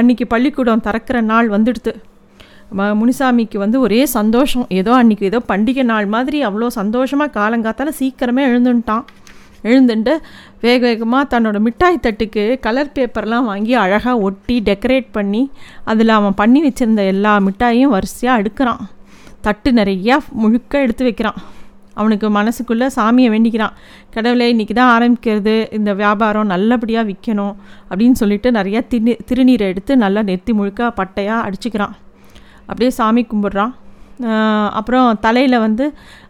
அன்றைக்கி 0.00 0.24
பள்ளிக்கூடம் 0.34 0.84
திறக்கிற 0.86 1.18
நாள் 1.32 1.48
வந்துடுது 1.54 1.92
முனிசாமிக்கு 3.00 3.56
வந்து 3.62 3.78
ஒரே 3.86 3.98
சந்தோஷம். 4.14 4.64
ஏதோ 4.78 4.92
அன்றைக்கி 5.00 5.24
ஏதோ 5.30 5.40
பண்டிகை 5.50 5.84
நாள் 5.90 6.06
மாதிரி 6.14 6.38
அவ்வளோ 6.46 6.68
சந்தோஷமாக 6.78 7.34
காலங்காத்தால 7.38 7.92
சீக்கிரமே 7.98 8.42
எழுந்துட்டான் 8.52 9.04
எழுந்துட்டு 9.70 10.14
வேக 10.64 10.80
வேகமாக 10.86 11.28
தன்னோட 11.32 11.58
மிட்டாய் 11.66 12.02
தட்டுக்கு 12.06 12.42
கலர் 12.66 12.94
பேப்பர்லாம் 12.96 13.48
வாங்கி 13.50 13.74
அழகாக 13.82 14.16
ஒட்டி 14.28 14.56
டெக்கரேட் 14.68 15.08
பண்ணி 15.18 15.42
அதில் 15.92 16.12
அவன் 16.18 16.38
பண்ணி 16.40 16.62
வச்சுருந்த 16.66 17.04
எல்லா 17.12 17.32
மிட்டாயும் 17.46 17.94
வரிசையாக 17.96 18.38
அடுக்கிறான். 18.40 18.82
தட்டு 19.46 19.70
நிறையா 19.80 20.16
முழுக்க 20.42 20.82
எடுத்து 20.86 21.04
வைக்கிறான். 21.08 21.38
அவனுக்கு 22.00 22.26
மனசுக்குள்ளே 22.38 22.86
சாமியை 22.96 23.28
வேண்டிக்கிறான். 23.34 23.74
கடவுளை 24.14 24.46
இன்றைக்கி 24.54 24.74
தான் 24.80 24.92
ஆரம்பிக்கிறது. 24.96 25.54
இந்த 25.78 25.90
வியாபாரம் 26.02 26.50
நல்லபடியாக 26.54 27.08
விற்கணும் 27.10 27.54
அப்படின்னு 27.90 28.18
சொல்லிட்டு 28.22 28.50
நிறையா 28.58 28.82
திரு 28.92 29.14
திருநீரை 29.30 29.68
எடுத்து 29.72 29.94
நல்லா 30.04 30.22
நெத்தி 30.30 30.54
முழுக்க 30.58 30.92
பட்டையாக 31.00 31.46
அடிச்சுக்கிறான். 31.46 31.94
அப்படியே 32.68 32.92
சாமி 33.00 33.24
கும்பிட்றான். 33.32 33.74
அப்புறம் 34.78 35.06
தலையில் 35.26 35.62
வந்து 35.66 35.84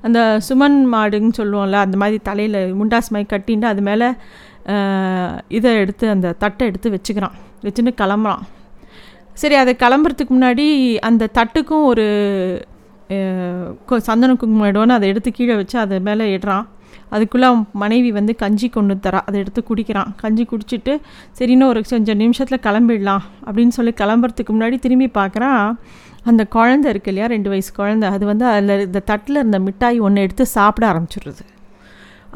அந்த 0.07 0.21
சுமன் 0.49 0.79
மாடுன்னு 0.95 1.33
சொல்லுவோம்ல 1.39 1.79
அந்த 1.87 1.97
மாதிரி 2.03 2.19
தலையில் 2.29 2.61
முண்டாஸ் 2.81 3.13
மாதிரி 3.15 3.29
கட்டின்ட்டு 3.33 3.71
அது 3.73 3.83
மேலே 3.89 4.09
இதை 5.57 5.71
எடுத்து 5.81 6.05
அந்த 6.15 6.29
தட்டை 6.43 6.67
எடுத்து 6.71 6.93
வச்சுக்கிறான். 6.95 7.35
வச்சுன்னு 7.67 7.93
கிளம்புறான். 8.03 8.45
சரி 9.41 9.57
அதை 9.63 9.73
கிளம்புறதுக்கு 9.83 10.33
முன்னாடி 10.37 10.67
அந்த 11.09 11.29
தட்டுக்கும் 11.39 11.85
ஒரு 11.91 12.07
சந்தன 14.09 14.37
குங்குமம் 14.43 14.95
அதை 14.99 15.09
எடுத்து 15.13 15.33
கீழே 15.39 15.57
வச்சு 15.61 15.79
அதை 15.79 15.99
மேலே 16.09 16.27
இடுறான் 16.37 16.67
அதுக்குள்ளே 17.15 17.47
அவன் 17.49 17.65
மனைவி 17.83 18.11
வந்து 18.17 18.33
கஞ்சி 18.43 18.69
கொண்டு 18.69 18.95
தரா 19.05 19.21
அதை 19.29 19.37
எடுத்து 19.41 19.61
குடிக்கிறான். 19.69 20.11
கஞ்சி 20.23 20.45
குடிச்சிட்டு 20.53 20.93
சரின்னு 21.39 21.69
ஒரு 21.73 21.81
கொஞ்சம் 21.91 22.21
நிமிஷத்தில் 22.23 22.65
கிளம்பிடலாம் 22.67 23.25
அப்படின்னு 23.47 23.75
சொல்லி 23.79 23.93
கிளம்புறதுக்கு 24.01 24.53
முன்னாடி 24.55 24.79
திரும்பி 24.85 25.09
பார்க்குறான் 25.19 25.65
அந்த 26.31 26.43
குழந்த 26.55 26.87
இருக்கு 26.93 27.11
இல்லையா 27.13 27.29
ரெண்டு 27.35 27.49
வயசு 27.53 27.71
குழந்த. 27.79 28.05
அது 28.15 28.25
வந்து 28.31 28.45
அதில் 28.53 28.85
இந்த 28.87 29.03
தட்டில் 29.11 29.41
இருந்த 29.41 29.59
மிட்டாய் 29.67 29.99
ஒன்று 30.09 30.25
எடுத்து 30.27 30.47
சாப்பிட 30.57 30.87
ஆரம்பிச்சிடுறது 30.93 31.45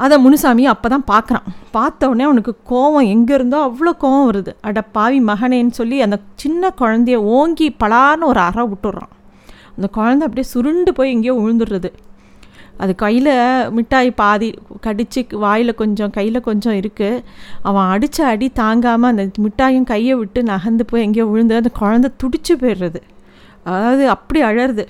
அதை 0.05 0.17
முனுசாமி 0.25 0.65
அப்போ 0.73 0.89
தான் 0.95 1.07
பார்க்குறான் 1.13 1.47
பார்த்தோடனே 1.77 2.25
அவனுக்கு 2.29 2.53
கோவம் 2.71 3.07
எங்கே 3.13 3.33
இருந்தோ 3.33 3.57
அவ்வளோ 3.67 3.93
கோவம் 4.03 4.27
வருது. 4.29 4.51
அட 4.67 4.81
பாவி 4.97 5.19
மகனேன்னு 5.21 5.73
சொல்லி 5.79 5.97
அந்த 6.05 6.19
சின்ன 6.35 6.73
குழந்தைய 6.81 7.17
ஓங்கி 7.37 7.69
பலான்னு 7.83 8.29
ஒரு 8.31 8.39
அறை 8.39 8.65
விட்டுடுறான். 8.73 9.13
அந்த 9.79 9.89
குழந்தை 9.97 10.23
அப்படியே 10.27 10.47
சுருண்டு 10.53 10.93
போய் 10.99 11.13
எங்கேயோ 11.15 11.35
விழுந்துடுறது 11.39 11.91
அது 12.81 12.93
கையில் 13.01 13.31
மிட்டாய் 13.77 14.09
பாதி 14.19 14.49
கடிச்சு 14.85 15.21
வாயில் 15.43 15.71
கொஞ்சம் 15.81 16.11
கையில் 16.17 16.39
கொஞ்சம் 16.47 16.75
இருக்குது 16.81 17.23
அவன் 17.69 17.89
அடித்த 17.93 18.19
அடி 18.31 18.47
தாங்காமல் 18.59 19.11
அந்த 19.11 19.41
மிட்டாயும் 19.45 19.87
கையை 19.91 20.13
விட்டு 20.19 20.41
நகர்ந்து 20.51 20.85
போய் 20.89 21.05
எங்கேயோ 21.07 21.25
விழுந்து 21.31 21.59
அந்த 21.59 21.71
குழந்தை 21.79 22.09
துடிச்சு 22.21 22.53
போயிடுறது. 22.61 23.01
அதாவது 23.71 24.05
அப்படி 24.15 24.41
அழருது 24.49 24.85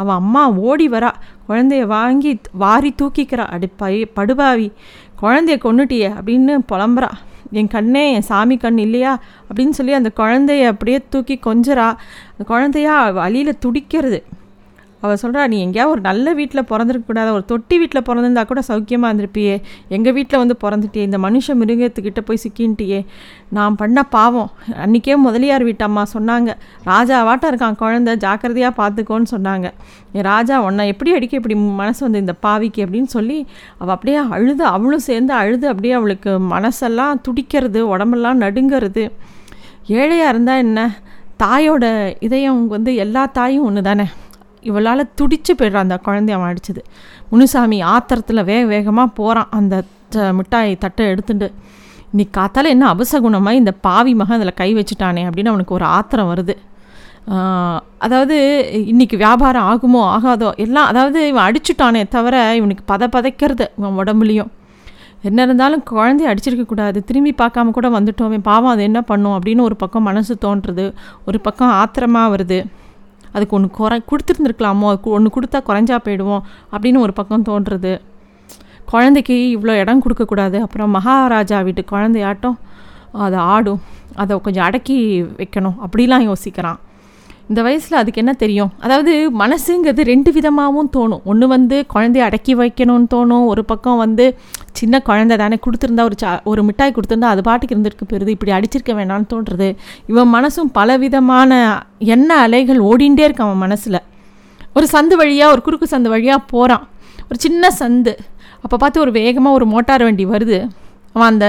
அவன் 0.00 0.18
அம்மா 0.22 0.42
ஓடி 0.68 0.86
வரா. 0.94 1.10
குழந்தைய 1.48 1.86
வாங்கி 1.96 2.32
வாரி 2.64 2.92
தூக்கிக்கிறா. 3.00 3.46
அடி 3.54 3.70
பை 3.82 3.94
படுபாவி 4.18 4.68
குழந்தைய 5.22 5.58
கொண்டுட்டியே 5.66 6.10
அப்படின்னு 6.18 6.54
புலம்புறா. 6.72 7.10
என் 7.52 7.68
கண்ணே 7.68 8.12
என் 8.12 8.22
சாமி 8.22 8.56
கண் 8.56 8.78
இல்லையா? 8.78 9.20
அப்படின்னு 9.54 9.70
சொல்லி 9.70 9.92
அந்த 9.92 10.10
குழந்தைய 10.16 10.66
அப்படியே 10.66 11.00
தூக்கி 11.10 11.34
கொஞ்சரா 11.34 11.88
அந்த 12.30 12.44
குழந்தையா 12.46 13.10
வழியில் 13.10 13.58
துடிக்கிறது. 13.58 14.24
அவள் 15.02 15.20
சொல்கிறா 15.22 15.46
நீ 15.46 15.60
எங்கேயாவது 15.60 15.92
ஒரு 15.92 16.00
நல்ல 16.00 16.32
வீட்டில் 16.32 16.64
பிறந்திருக்க 16.64 17.06
கூடாது. 17.06 17.32
ஒரு 17.32 17.44
தொட்டி 17.44 17.78
வீட்டில் 17.78 18.02
பிறந்திருந்தா 18.02 18.44
கூட 18.46 18.62
சௌக்கியமாக 18.68 19.10
இருந்திருப்பியே. 19.12 19.56
எங்கள் 19.88 20.12
வீட்டில் 20.12 20.38
வந்து 20.38 20.56
பிறந்துட்டியே. 20.64 21.02
இந்த 21.08 21.18
மனுஷ 21.18 21.56
மிருகத்துக்கிட்ட 21.60 22.20
போய் 22.24 22.42
சிக்கின்ட்டியே. 22.44 23.06
நான் 23.48 23.76
பண்ண 23.76 24.02
பாவம். 24.02 24.50
அன்றைக்கே 24.74 25.16
முதலியார் 25.16 25.64
வீட்டம்மா 25.64 26.02
சொன்னாங்க. 26.14 26.50
ராஜாவாட்டம் 26.86 27.50
இருக்கான் 27.52 27.76
குழந்தை 27.76 28.16
ஜாக்கிரதையாக 28.16 28.74
பார்த்துக்கோன்னு 28.80 29.30
சொன்னாங்க. 29.30 29.70
என் 30.12 30.22
ராஜா 30.22 30.62
உன்னை 30.62 30.86
எப்படி 30.86 31.12
அடிக்க 31.14 31.36
இப்படி 31.36 31.54
மனசு 31.54 32.00
வந்து 32.04 32.18
இந்த 32.18 32.34
பாவிக்கு? 32.42 32.84
அப்படின்னு 32.86 33.10
சொல்லி 33.16 33.38
அவள் 33.78 33.94
அப்படியே 33.94 34.18
அழுது 34.30 34.64
அவளும் 34.64 35.06
சேர்ந்து 35.08 35.32
அழுது 35.32 35.68
அப்படியே 35.68 35.94
அவளுக்கு 35.94 36.32
மனசெல்லாம் 36.54 37.20
துடிக்கிறது 37.22 37.88
உடம்பெல்லாம் 37.88 38.40
நடுங்கிறது. 38.40 39.04
ஏழையாக 39.86 40.28
இருந்தால் 40.28 40.62
என்ன? 40.66 40.80
தாயோட 41.42 41.84
இதயம் 42.20 42.66
வந்து 42.66 42.94
எல்லா 42.94 43.22
தாயும் 43.26 43.64
ஒன்று 43.64 43.82
தானே 43.82 44.04
இவளால் 44.68 45.10
துடிச்சு 45.18 45.52
போயிடுறான் 45.58 45.86
அந்த 45.86 45.98
குழந்தைய 46.06 46.36
அவன் 46.38 46.50
அடிச்சது. 46.52 46.82
முனுசாமி 47.30 47.78
ஆத்திரத்தில் 47.94 48.46
வேக 48.50 48.62
வேகமாக 48.74 49.10
போகிறான் 49.18 49.52
அந்த 49.58 49.74
மிட்டாய் 50.38 50.72
தட்டை 50.84 51.04
எடுத்துட்டு 51.12 51.48
இன்னைக்கு 52.12 52.32
காத்தால 52.38 52.70
என்ன 52.74 52.86
அபசகுணமாக 52.94 53.60
இந்த 53.60 53.72
பாவி 53.86 54.12
மகன் 54.20 54.38
அதில் 54.38 54.58
கை 54.58 54.70
வச்சுட்டானே 54.78 55.22
அப்படின்னு 55.28 55.52
அவனுக்கு 55.52 55.76
ஒரு 55.78 55.86
ஆத்திரம் 55.98 56.30
வருது. 56.32 56.54
அதாவது 58.04 58.36
இன்றைக்கி 58.92 59.16
வியாபாரம் 59.22 59.66
ஆகுமோ 59.72 60.00
ஆகாதோ 60.14 60.48
எல்லாம் 60.64 60.88
அதாவது 60.92 61.20
இவன் 61.30 61.46
அடிச்சுட்டானே 61.48 62.02
தவிர 62.16 62.36
இவனுக்கு 62.60 62.84
பத 62.92 63.08
பதைக்கிறது 63.14 63.66
இவன் 63.78 63.96
உடம்புலையும். 64.02 64.50
என்ன 65.28 65.42
இருந்தாலும் 65.46 65.82
குழந்தைய 65.90 66.30
அடிச்சிருக்கக்கூடாது 66.30 67.00
திரும்பி 67.08 67.32
பார்க்காம 67.42 67.72
கூட 67.76 67.88
வந்துட்டோமே. 67.96 68.38
பாவம் 68.50 68.72
அது 68.74 68.82
என்ன 68.90 69.00
பண்ணும் 69.10 69.34
அப்படின்னு 69.36 69.66
ஒரு 69.68 69.76
பக்கம் 69.82 70.08
மனசு 70.10 70.34
தோன்றுறது 70.44 70.86
ஒரு 71.28 71.40
பக்கம் 71.46 71.74
ஆத்திரமாக 71.80 72.32
வருது. 72.34 72.58
அதுக்கு 73.32 73.56
ஒன்று 73.56 73.70
குறை 73.70 74.02
கொடுத்துருந்துருக்கலாமோ? 74.06 74.86
அதுக்கு 74.86 75.10
ஒன்று 75.10 75.30
கொடுத்தா 75.34 75.60
குறைஞ்சா 75.66 75.98
போயிடுவோம் 76.04 76.42
அப்படின்னு 76.72 76.98
ஒரு 76.98 77.12
பக்கம் 77.12 77.44
தோன்றுறது. 77.44 78.00
குழந்தைக்கு 78.84 79.58
இவ்வளோ 79.58 79.74
இடம் 79.78 80.00
கொடுக்கக்கூடாது 80.00 80.60
அப்புறம் 80.60 80.90
மகாராஜா 80.90 81.60
வீட்டு 81.60 81.84
குழந்தையாட்டம் 81.90 82.56
அதை 83.12 83.38
ஆடும். 83.38 83.80
அதை 84.14 84.40
கொஞ்சம் 84.40 84.64
அடக்கி 84.64 85.22
வைக்கணும். 85.22 85.76
அப்படிலாம் 85.86 86.32
யோசிக்கிறான். 86.32 86.78
இந்த 87.50 87.60
வயசில் 87.66 87.98
அதுக்கு 88.00 88.20
என்ன 88.22 88.32
தெரியும்? 88.42 88.70
அதாவது 88.84 89.12
மனசுங்கிறது 89.42 90.02
ரெண்டு 90.10 90.30
விதமாகவும் 90.36 90.90
தோணும். 90.96 91.22
ஒன்று 91.30 91.46
வந்து 91.54 91.76
குழந்தைய 91.94 92.26
அடக்கி 92.28 92.52
வைக்கணும்னு 92.60 93.08
தோணும். 93.14 93.46
ஒரு 93.52 93.62
பக்கம் 93.70 94.00
வந்து 94.04 94.26
சின்ன 94.78 95.00
குழந்தை 95.08 95.36
தானே 95.42 95.56
கொடுத்துருந்தா 95.64 96.04
ஒரு 96.10 96.16
சா 96.22 96.30
ஒரு 96.52 96.62
மிட்டாய் 96.68 96.94
கொடுத்துருந்தா 96.96 97.32
அது 97.34 97.42
பாட்டுக்கு 97.48 97.74
இருந்திருக்கு 97.76 98.08
போயிருது. 98.10 98.34
இப்படி 98.36 98.52
அடிச்சிருக்க 98.58 98.94
வேணாம்னு 99.00 99.28
தோன்றுறது 99.32 99.68
இவன் 100.12 100.32
மனசும் 100.36 100.70
பலவிதமான 100.78 101.60
எண்ண 102.14 102.30
அலைகள் 102.46 102.80
ஓடிண்டே 102.90 103.26
இருக்கு 103.28 103.46
அவன் 103.48 103.62
மனசில். 103.64 104.00
ஒரு 104.76 104.86
சந்து 104.94 105.16
வழியாக 105.22 105.54
ஒரு 105.54 105.62
குறுக்கு 105.66 105.88
சந்து 105.94 106.12
வழியாக 106.14 106.40
போகிறான் 106.54 106.84
ஒரு 107.28 107.38
சின்ன 107.46 107.70
சந்து. 107.80 108.14
அப்போ 108.64 108.76
பார்த்து 108.82 109.04
ஒரு 109.04 109.12
வேகமாக 109.20 109.56
ஒரு 109.58 109.66
மோட்டார் 109.74 110.04
வண்டி 110.06 110.24
வருது. 110.34 110.58
அவன் 111.14 111.30
அந்த 111.32 111.46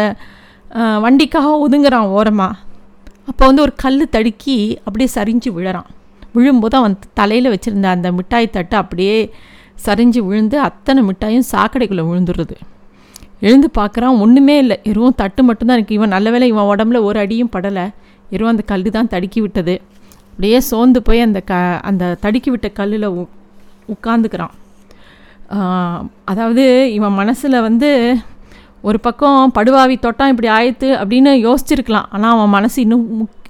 வண்டிக்காக 1.05 1.50
ஒதுங்குறான் 1.65 2.12
ஓரமாக 2.17 2.53
அப்போ 3.27 3.43
வந்து 3.49 3.63
ஒரு 3.65 3.73
கல் 3.83 3.97
தடுக்கி 4.15 4.55
அப்படியே 4.85 5.09
சரிஞ்சு 5.17 5.49
விழறான். 5.57 5.89
விழும்போது 6.35 6.75
அவன் 6.79 6.95
தலையில் 7.19 7.51
வச்சுருந்த 7.53 7.87
அந்த 7.95 8.07
மிட்டாய் 8.17 8.55
தட்டு 8.55 8.75
அப்படியே 8.81 9.17
சரிஞ்சு 9.85 10.21
விழுந்து 10.27 10.57
அத்தனை 10.67 11.01
மிட்டாயும் 11.09 11.47
சாக்கடைக்குள்ளே 11.51 12.05
விழுந்துடுறது 12.09 12.55
எழுந்து 13.47 13.69
பார்க்குறான் 13.77 14.19
ஒன்றுமே 14.23 14.55
இல்லை. 14.63 14.75
எருவும் 14.89 15.17
தட்டு 15.21 15.41
மட்டும்தான் 15.47 15.77
இருக்குது 15.77 15.97
இவன் 15.99 16.13
நல்ல 16.15 16.27
வேலை 16.33 16.47
இவன் 16.51 16.69
உடம்புல 16.73 16.99
ஒரு 17.07 17.17
அடியும் 17.23 17.53
படலை. 17.55 17.85
எருவும் 18.33 18.53
அந்த 18.53 18.63
கல் 18.71 18.85
தான் 18.97 19.11
தடுக்கி 19.13 19.39
விட்டது. 19.45 19.75
அப்படியே 20.29 20.59
சோர்ந்து 20.69 20.99
போய் 21.07 21.25
அந்த 21.25 21.39
க 21.49 21.53
அந்த 21.89 22.03
தடுக்கி 22.23 22.49
விட்ட 22.53 22.67
கல்லில் 22.79 23.07
உ 23.17 23.23
உட்காந்துக்கிறான் 23.93 24.53
அதாவது 26.31 26.63
இவன் 26.97 27.17
மனசில் 27.19 27.63
வந்து 27.67 27.89
ஒரு 28.83 28.99
பக்கம் 28.99 29.51
படுவாவி 29.55 29.95
தொட்டான் 29.97 30.31
இப்படி 30.33 30.47
ஆயிடுத்து 30.47 30.89
அப்படின்னு 31.03 31.31
யோசிச்சிருக்கலாம். 31.47 32.07
ஆனால் 32.09 32.33
அவன் 32.35 32.49
மனசு 32.49 32.81
இன்னும் 32.81 33.05
முக் 33.19 33.41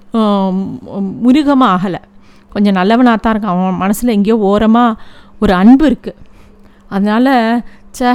முருகமாக 1.24 1.74
ஆகலை. 1.74 2.02
கொஞ்சம் 2.50 2.74
நல்லவனாக 2.74 3.18
தான் 3.18 3.34
இருக்கான். 3.34 3.54
அவன் 3.54 3.82
மனசில் 3.84 4.10
எங்கேயோ 4.10 4.38
ஓரமாக 4.38 5.02
ஒரு 5.40 5.54
அன்பு 5.54 5.86
இருக்குது 5.90 6.20
அதனால் 6.90 7.62
ச்சே 7.96 8.12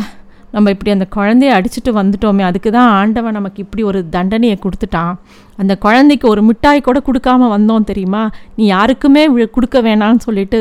நம்ம 0.53 0.71
இப்படி 0.71 0.91
அந்த 0.91 1.07
குழந்தைய 1.17 1.51
அடிச்சுட்டு 1.57 1.91
வந்துட்டோமே 1.91 2.45
அதுக்கு 2.51 2.71
தான் 2.71 2.91
ஆண்டவன் 2.91 3.33
நமக்கு 3.33 3.63
இப்படி 3.63 3.83
ஒரு 3.83 4.09
தண்டனையை 4.09 4.59
கொடுத்துட்டான். 4.63 5.15
அந்த 5.57 5.77
குழந்தைக்கு 5.77 6.29
ஒரு 6.29 6.43
மிட்டாய் 6.43 6.81
கூட 6.81 7.03
கொடுக்காம 7.05 7.49
வந்தோம் 7.57 7.89
தெரியுமா? 7.91 8.23
நீ 8.57 8.65
யாருக்குமே 8.67 9.23
வி- 9.29 9.51
கொடுக்க 9.51 9.83
வேணாம்னு 9.83 10.25
சொல்லிட்டு 10.29 10.61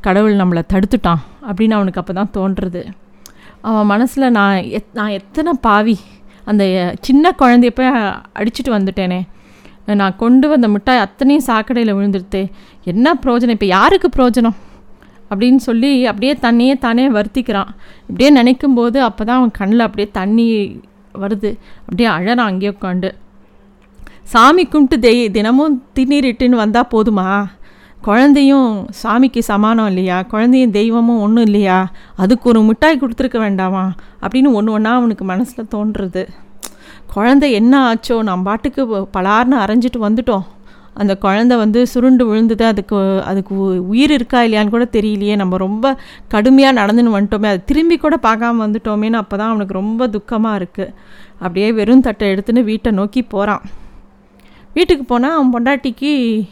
கடவுள் 0.00 0.36
நம்மளை 0.36 0.62
தடுத்துட்டான் 0.72 1.22
அப்படின்னு 1.48 1.76
அவனுக்கு 1.78 2.02
அப்போ 2.02 2.12
தான் 2.12 2.34
தோன்றுறது. 2.38 2.82
அவன் 3.68 3.90
மனசில் 3.92 4.34
நான் 4.38 4.56
எத் 4.78 4.94
நான் 4.98 5.14
எத்தனை 5.18 5.52
பாவி? 5.66 5.96
அந்த 6.50 6.62
சின்ன 7.06 7.34
குழந்தைய 7.40 7.72
போய் 7.78 7.90
அடிச்சுட்டு 8.38 8.70
வந்துட்டேனே. 8.76 9.20
நான் 10.00 10.18
கொண்டு 10.22 10.46
வந்த 10.52 10.66
மிட்டாய் 10.74 11.04
அத்தனையும் 11.04 11.46
சாக்கடையில் 11.46 11.96
விழுந்துருத்தே. 11.98 12.42
என்ன 12.92 13.14
பிரயோஜனம் 13.22 13.56
இப்போ 13.56 13.68
யாருக்கு 13.76 14.08
பிரயோஜனம் 14.16 14.58
அப்படின்னு 15.30 15.60
சொல்லி 15.68 15.90
அப்படியே 16.10 16.32
தண்ணியே 16.46 16.74
தானே 16.78 17.04
வருத்திக்கிறான். 17.18 17.70
இப்படியே 18.08 18.30
நினைக்கும் 18.38 18.76
போது 18.78 18.98
அப்போ 19.08 19.22
தான் 19.24 19.38
அவன் 19.40 19.56
கண்ணில் 19.60 19.86
அப்படியே 19.86 20.08
தண்ணி 20.18 20.46
வருது. 21.22 21.50
அப்படியே 21.84 22.08
அழறான் 22.16 22.48
அங்கேயே 22.50 22.72
உட்காந்து 22.76 23.10
சாமி 24.32 24.64
கும்பிட்டு 24.64 24.96
தெய் 25.04 25.22
தினமும் 25.36 25.74
திண்ணீர் 25.96 26.28
இட்டுன்னு 26.28 26.62
வந்தால் 26.64 26.92
போதுமா? 26.94 27.28
குழந்தையும் 28.02 28.88
சாமிக்கு 29.02 29.38
சமானம் 29.38 29.86
இல்லையா? 29.86 30.22
குழந்தையும் 30.22 30.70
தெய்வமும் 30.70 31.20
ஒன்றும் 31.20 31.44
இல்லையா? 31.44 31.90
அதுக்கு 32.16 32.48
ஒரு 32.48 32.62
மிட்டாய் 32.62 32.98
கொடுத்துருக்க 33.00 33.38
வேண்டாமா? 33.38 33.92
அப்படின்னு 34.22 34.52
ஒன்று 34.52 34.72
ஒன்றா 34.72 34.94
அவனுக்கு 34.94 35.24
மனசில் 35.24 35.66
தோன்றுறது. 35.74 36.28
குழந்தை 37.14 37.52
என்ன 37.52 37.92
ஆச்சோ? 37.92 38.22
நம்ம 38.22 38.42
பாட்டுக்கு 38.42 38.86
பலார்னு 38.86 39.56
அரைஞ்சிட்டு 39.58 40.00
வந்துட்டோம். 40.00 40.42
அந்த 40.94 41.16
குழந்தை 41.16 41.56
வந்து 41.56 41.86
சுருண்டு 41.86 42.26
விழுந்தது. 42.26 42.64
அதுக்கு 42.64 43.22
அதுக்கு 43.22 43.54
உ- 43.54 43.88
உயிர் 43.88 44.10
இருக்கா 44.10 44.42
இல்லையான்னு 44.42 44.68
கூட 44.68 44.88
தெரியலையே. 44.92 45.36
நம்ம 45.36 45.56
ரொம்ப 45.56 45.96
கடுமையாக 46.28 46.80
நடந்துன்னு 46.80 47.14
வந்துட்டோமே. 47.14 47.46
அது 47.46 47.64
திரும்பி 47.64 47.96
கூட 47.96 48.18
பார்க்காம 48.22 48.56
வந்துட்டோமேன்னு 48.58 49.12
அப்போ 49.12 49.36
தான் 49.36 49.48
அவனுக்கு 49.48 49.74
ரொம்ப 49.74 50.06
துக்கமாக 50.06 50.62
இருக்குது 50.62 50.94
அப்படியே 51.32 51.72
வெறும் 51.72 52.00
தட்டை 52.00 52.32
எடுத்துன்னு 52.32 52.64
வீட்டை 52.64 52.92
நோக்கி 52.92 53.22
போகிறான் 53.22 53.62
வீட்டுக்கு 54.74 55.04
போனால் 55.04 55.36
அவன் 55.36 55.62
பொண்டாட்டிக்கு 55.62 56.42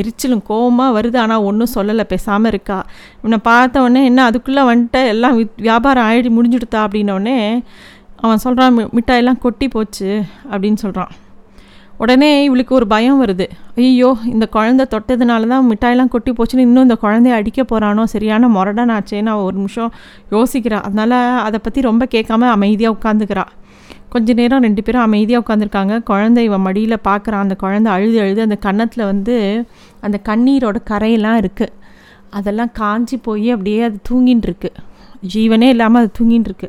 எரிச்சலும் 0.00 0.42
கோவமாக 0.50 0.96
வருது. 0.98 1.18
ஆனால் 1.24 1.44
ஒன்றும் 1.50 1.74
சொல்லலை 1.76 2.06
பேசாமல் 2.14 2.50
இருக்கா. 2.52 2.78
இவனை 3.20 3.40
பார்த்த 3.50 3.84
உடனே 3.86 4.02
என்ன 4.10 4.24
அதுக்குள்ளே 4.30 4.64
வந்துட்ட 4.70 5.04
எல்லாம் 5.12 5.36
வியாபாரம் 5.68 6.08
ஆயிடி 6.08 6.32
முடிஞ்சுடுதா 6.38 6.80
அப்படின்னோடனே 6.86 7.38
அவன் 8.24 8.42
சொல்கிறான் 8.46 8.74
மிட்டாயெல்லாம் 8.98 9.44
கொட்டி 9.46 9.68
போச்சு 9.76 10.10
அப்படின்னு 10.50 10.80
சொல்கிறான் 10.86 11.12
உடனே 12.02 12.30
இவளுக்கு 12.46 12.72
ஒரு 12.78 12.86
பயம் 12.92 13.20
வருது. 13.22 13.44
ஐயோ 13.82 14.08
இந்த 14.32 14.46
குழந்தை 14.56 14.84
தொட்டதுனால 14.94 15.46
தான் 15.52 15.68
மிட்டாயெல்லாம் 15.70 16.10
கொட்டி 16.14 16.32
போச்சுன்னு 16.38 16.66
இன்னும் 16.66 16.86
இந்த 16.86 16.96
குழந்தைய 17.04 17.38
அடிக்க 17.38 17.60
போகிறானோ 17.62 18.02
சரியான 18.14 18.48
முரடனாச்சேன்னு 18.56 19.32
அவள் 19.34 19.46
ஒரு 19.48 19.56
நிமிஷம் 19.60 19.92
யோசிக்கிறா. 20.34 20.80
அதனால் 20.88 21.16
அதை 21.46 21.60
பற்றி 21.66 21.82
ரொம்ப 21.90 22.06
கேட்காம 22.14 22.50
அமைதியாக 22.56 22.96
உட்காந்துக்கிறா 22.96 23.44
கொஞ்ச 24.16 24.32
நேரம் 24.32 24.62
ரெண்டு 24.62 24.82
பேரும் 24.82 25.02
அமைதியாக 25.02 25.44
உட்காந்துருக்காங்க 25.44 26.02
குழந்தை 26.02 26.44
இவன் 26.44 26.60
மடியில் 26.60 27.04
பார்க்குறான் 27.04 27.44
அந்த 27.44 27.54
குழந்தை 27.54 27.92
அழுது 27.92 28.20
அழுது 28.20 28.40
அந்த 28.40 28.56
கன்னத்தில் 28.56 29.04
வந்து 29.04 29.36
அந்த 30.00 30.20
கண்ணீரோட 30.24 30.76
கரையெல்லாம் 30.90 31.38
இருக்குது 31.42 31.74
அதெல்லாம் 32.30 32.72
காஞ்சி 32.72 33.16
போய் 33.16 33.50
அப்படியே 33.50 33.82
அது 33.82 33.98
தூங்கின்னு 34.10 34.42
இருக்கு 34.42 34.72
ஜீவனே 35.34 35.68
இல்லாமல் 35.68 36.02
அது 36.02 36.10
தூங்கின்னு 36.18 36.48
இருக்கு 36.50 36.68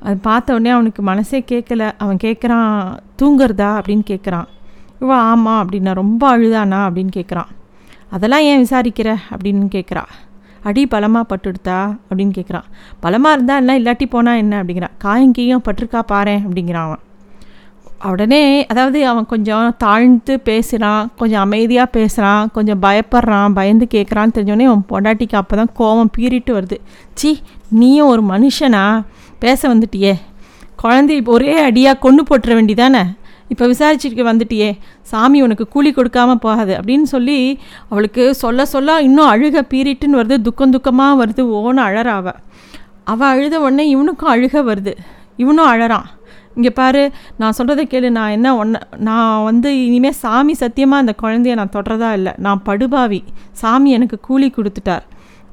அது 0.00 0.16
பார்த்த 0.16 0.52
உடனே 0.52 0.70
அவனுக்கு 0.70 1.02
மனசே 1.02 1.38
கேட்கல 1.50 1.92
அவன் 1.98 2.18
கேட்குறான் 2.24 2.72
தூங்குறதா? 3.22 3.70
அப்படின்னு 3.78 4.04
கேட்குறான் 4.10 4.48
இவ 5.00 5.14
ஆமாம் 5.14 5.60
அப்படின்னா 5.62 5.94
ரொம்ப 5.94 6.38
அழுதானா? 6.38 6.80
அப்படின்னு 6.88 7.10
கேட்குறான் 7.16 7.50
அதெல்லாம் 8.10 8.40
ஏன் 8.40 8.62
விசாரிக்கிற? 8.62 9.08
அப்படின்னு 9.30 9.66
கேட்குறா 9.74 10.04
அடி 10.62 10.86
பலமாக 10.86 11.36
பட்டுடுத்தா 11.36 11.98
அப்படின்னு 12.08 12.32
கேட்குறான் 12.38 12.64
பலமாக 13.00 13.34
இருந்தால் 13.34 13.58
என்ன 13.58 13.78
இல்லாட்டி 13.78 14.06
போனால் 14.10 14.36
என்ன 14.36 14.62
அப்படிங்கிறான். 14.62 14.96
காயம் 14.98 15.34
பட்டிருக்கா 15.34 16.02
பாரேன் 16.12 16.42
அப்படிங்கிறான் 16.46 16.86
அவன். 16.88 17.02
உடனே 18.04 18.66
அதாவது 18.66 19.06
அவன் 19.06 19.26
கொஞ்சம் 19.26 19.74
தாழ்ந்து 19.78 20.40
பேசுகிறான் 20.40 21.10
கொஞ்சம் 21.16 21.40
அமைதியாக 21.40 21.88
பேசுகிறான் 21.90 22.50
கொஞ்சம் 22.52 22.82
பயப்படுறான் 22.82 23.52
பயந்து 23.52 23.86
கேட்குறான்னு 23.90 24.34
தெரிஞ்சோடனே 24.34 24.64
அவன் 24.64 24.84
பொண்டாட்டிக்கு 24.88 25.34
அப்போ 25.34 25.56
தான் 25.56 25.72
கோவம் 25.78 26.12
பீறிட்டு 26.18 26.52
வருது. 26.58 26.76
சி 27.14 27.42
நீயும் 27.68 28.06
ஒரு 28.06 28.22
மனுஷனா? 28.22 29.04
பேச 29.38 29.74
வந்துட்டியே. 29.74 30.14
குழந்தை 30.76 31.22
ஒரே 31.24 31.58
அடியாக 31.58 31.98
கொண்டு 31.98 32.22
போட்டுற 32.22 32.50
வேண்டிதானே? 32.58 33.02
இப்போ 33.48 33.66
விசாரிச்சுட்டு 33.66 34.24
வந்துட்டியே 34.30 34.70
சாமி 35.02 35.42
உனக்கு 35.42 35.68
கூலி 35.68 35.90
கொடுக்காம 35.90 36.34
போகாது 36.34 36.72
அப்படின்னு 36.74 37.08
சொல்லி 37.14 37.58
அவளுக்கு 37.88 38.34
சொல்ல 38.34 38.64
சொல்ல 38.64 39.00
இன்னும் 39.00 39.30
அழுக 39.34 39.62
பீரிட்டுன்னு 39.72 40.20
வருது. 40.20 40.36
துக்கம் 40.40 40.72
துக்கமாக 40.72 41.20
வருது. 41.22 41.42
ஓன 41.58 41.82
அழறா 41.88 42.34
அவள் 43.04 43.28
அழுத 43.28 43.60
உடனே 43.60 43.88
இவனுக்கும் 43.88 44.32
அழுக 44.34 44.62
வருது. 44.70 44.92
இவனும் 45.36 45.70
அழறான். 45.72 46.08
இங்கே 46.54 46.70
பாரு 46.70 47.02
நான் 47.36 47.56
சொல்கிறத 47.58 47.82
கேளு. 47.92 48.08
நான் 48.10 48.30
என்ன 48.30 48.56
ஒன்று 48.56 48.78
நான் 48.98 49.44
வந்து 49.44 49.84
இனிமேல் 49.86 50.16
சாமி 50.22 50.54
சத்தியமாக 50.54 51.02
அந்த 51.02 51.14
குழந்தைய 51.22 51.54
நான் 51.54 51.74
தொடரதா 51.76 52.12
இல்லை. 52.12 52.32
நான் 52.36 52.62
படுபாவி. 52.62 53.20
சாமி 53.52 53.90
எனக்கு 53.90 54.20
கூலி 54.20 54.52
கொடுத்துட்டார். 54.56 55.04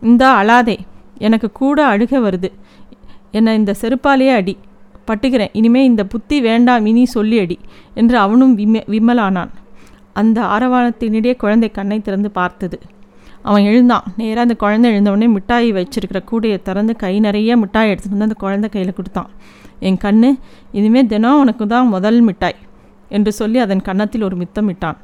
இந்தா 0.02 0.30
அழாதே. 0.42 0.78
எனக்கு 1.18 1.52
கூட 1.52 1.98
அழுக 1.98 2.20
வருது. 2.28 2.50
என்னை 3.32 3.56
இந்த 3.56 3.76
செருப்பாலேயே 3.82 4.34
அடி. 4.34 4.58
பட்டுகிறேன். 5.08 5.54
இனிமே 5.60 5.82
இந்த 5.86 6.04
புத்தி 6.14 6.38
வேண்டாம் 6.42 6.86
இனி 6.86 7.04
சொல்லியடி 7.14 7.58
என்று 7.94 8.18
அவனும் 8.18 8.54
விம 8.58 8.82
விமலானான். 8.94 9.54
அந்த 10.14 10.40
ஆரவாரத்தினிடையே 10.56 11.36
குழந்தை 11.36 11.70
கண்ணை 11.72 11.98
திறந்து 12.02 12.32
பார்த்தது. 12.32 12.78
அவன் 13.50 13.66
எழுந்தான். 13.70 14.06
நேராக 14.18 14.46
அந்த 14.46 14.56
குழந்தை 14.56 14.88
எழுந்தவுடனே 14.92 15.28
மிட்டாய் 15.28 15.68
வச்சிருக்கிற 15.74 16.20
கூடையை 16.32 16.58
திறந்து 16.62 16.96
கை 16.96 17.12
நிறைய 17.20 17.58
மிட்டாய் 17.64 17.90
எடுத்துகிட்டு 17.92 18.18
வந்து 18.18 18.30
அந்த 18.30 18.38
குழந்தை 18.44 18.70
கையில் 18.70 18.98
கொடுத்தான். 19.00 19.30
என் 19.88 20.00
கண்ணு 20.04 20.30
இனிமேல் 20.72 21.12
தினம் 21.14 21.40
உனக்கு 21.40 21.66
தான் 21.74 21.88
முதல் 21.88 22.20
மிட்டாய் 22.22 22.58
என்று 23.10 23.32
சொல்லி 23.32 23.60
அதன் 23.60 23.86
கன்னத்தில் 23.88 24.24
ஒரு 24.24 24.36
முத்தம் 24.36 24.70
இட்டான். 24.74 24.98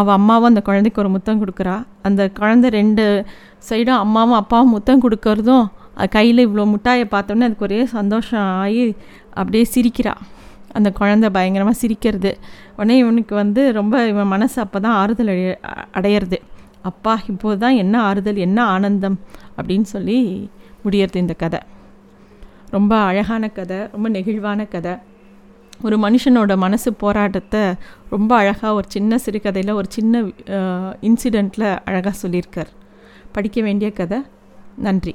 அவள் 0.00 0.14
அம்மாவும் 0.14 0.48
அந்த 0.50 0.60
குழந்தைக்கு 0.62 1.02
ஒரு 1.02 1.10
முத்தம் 1.14 1.40
கொடுக்குறா. 1.42 1.76
அந்த 2.02 2.22
குழந்தை 2.38 2.70
ரெண்டு 2.70 3.04
சைடும் 3.68 4.00
அம்மாவும் 4.04 4.38
அப்பாவும் 4.40 4.74
முத்தம் 4.74 5.02
கொடுக்கறதும் 5.04 5.66
கையில் 6.08 6.48
இவ்வளோ 6.48 6.64
மிட்டாயை 6.72 7.06
பார்த்தோன்னே 7.10 7.46
அதுக்கு 7.48 7.66
ஒரே 7.68 7.86
சந்தோஷம் 7.86 8.48
ஆகி 8.62 8.96
அப்படியே 9.30 9.66
சிரிக்கிறா. 9.74 10.14
அந்த 10.72 10.92
குழந்தை 10.92 11.30
பயங்கரமாக 11.30 11.78
சிரிக்கிறது. 11.82 12.38
உடனே 12.76 12.98
இவனுக்கு 12.98 13.34
வந்து 13.34 13.72
ரொம்ப 13.72 14.06
இவன் 14.06 14.26
மனசு 14.26 14.60
அப்போ 14.60 14.80
தான் 14.80 14.92
ஆறுதல் 14.92 15.30
அடைய 15.32 15.58
அடையிறது. 15.98 16.38
அப்பா 16.82 17.20
இப்போது 17.26 17.58
தான் 17.58 17.74
என்ன 17.74 18.02
ஆறுதல் 18.02 18.36
என்ன 18.36 18.64
ஆனந்தம்? 18.64 19.18
அப்படின்னு 19.58 19.82
சொல்லி 19.82 20.18
முடியறது 20.84 21.16
இந்த 21.16 21.34
கதை. 21.34 21.60
ரொம்ப 22.70 22.96
அழகான 22.96 23.48
கதை 23.48 23.78
ரொம்ப 23.92 24.08
நெகிழ்வான 24.08 24.68
கதை. 24.68 24.94
ஒரு 25.82 25.96
மனுஷனோட 25.96 26.56
மனசு 26.56 26.92
போராட்டத்தை 26.92 27.62
ரொம்ப 28.10 28.36
அழகாக 28.36 28.72
ஒரு 28.74 28.86
சின்ன 28.88 29.18
சிறுகதையில் 29.18 29.72
ஒரு 29.72 29.88
சின்ன 29.88 30.22
இன்சிடெண்ட்டில் 31.08 31.68
அழகாக 31.84 32.16
சொல்லியிருக்கார். 32.22 32.72
படிக்க 33.32 33.60
வேண்டிய 33.62 33.90
கதை. 33.90 34.20
நன்றி. 34.76 35.14